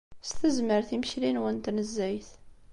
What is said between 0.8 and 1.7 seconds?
imekli-nwen n